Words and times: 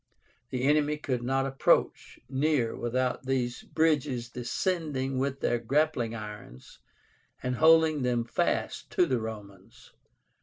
The 0.49 0.63
enemy 0.63 0.97
could 0.97 1.21
not 1.21 1.45
approach 1.45 2.19
near 2.27 2.75
without 2.75 3.27
these 3.27 3.61
bridges 3.61 4.29
descending 4.31 5.19
with 5.19 5.41
their 5.41 5.59
grappling 5.59 6.15
irons 6.15 6.79
and 7.43 7.57
holding 7.57 8.01
them 8.01 8.23
fast 8.25 8.89
to 8.93 9.05
the 9.05 9.21
Romans. 9.21 9.91